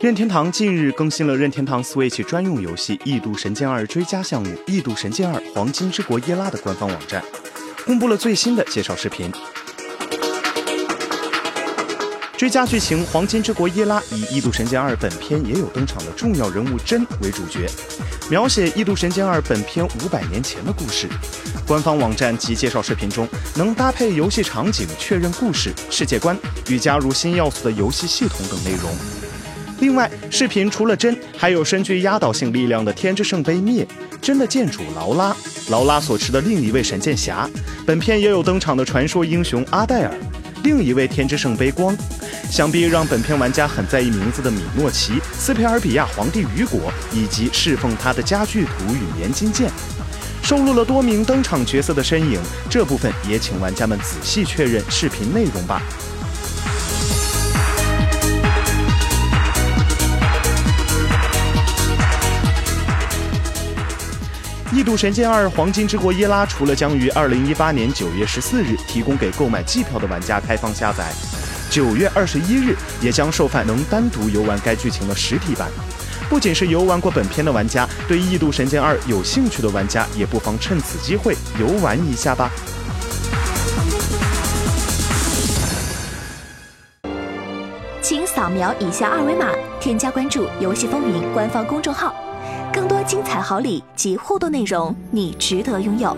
[0.00, 7.20] 任天堂近日更新了任天堂 Switch 专用游戏《异度神剑二》追加项目《异度神剑二：黄金之国耶拉》的官方网站，
[7.84, 9.28] 公布了最新的介绍视频。
[12.36, 17.68] 追加剧情《黄金之国耶拉》以《异度神剑二》本片也有登场的重要人物真为主角，
[18.30, 21.08] 描写《异度神剑二》本片五百年前的故事。
[21.66, 23.26] 官方网站及介绍视频中
[23.56, 28.92] 能搭配游戏场景确认故事、世界观与加入新要素的游戏系统等内容。
[29.80, 33.86] 另外，视频除了真，还有身具压倒性力量的天之圣杯灭、
[34.20, 35.36] 真的剑主劳拉、
[35.70, 37.48] 劳拉所持的另一位神剑侠。
[37.86, 40.12] 本片也有登场的传说英雄阿黛尔，
[40.64, 41.96] 另一位天之圣杯光。
[42.50, 49.70] 想必让本片玩家很在意名字的米诺奇、斯佩尔比亚皇帝雨果以及侍奉他的家具图与年金剑，
[50.42, 52.40] 收录了多名登场角色的身影。
[52.68, 55.82] 这部分也请玩家们仔细确认视频内容吧。
[64.70, 71.10] 《异度神剑二：黄金之国耶拉》除了将于二零一八年九月十四日提供给购买季票的玩家开放下载。
[71.70, 75.70] 九月二十一日，也将售卖能单独游玩该剧情的实体版。
[76.28, 82.50] 不仅是游玩过本片的玩家，对《异度神剑二》有兴趣的玩家，也不妨趁此机会游玩一下吧。
[88.02, 89.46] 请扫描以下二维码，
[89.80, 92.14] 添加关注“游戏风云”官方公众号，
[92.72, 96.16] 更多精彩好礼及互动内容，你值得拥有。